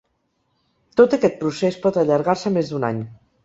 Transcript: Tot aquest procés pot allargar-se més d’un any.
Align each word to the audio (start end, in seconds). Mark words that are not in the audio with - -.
Tot 1.03 1.13
aquest 1.19 1.39
procés 1.43 1.79
pot 1.87 2.03
allargar-se 2.05 2.57
més 2.59 2.75
d’un 2.77 2.93
any. 2.93 3.09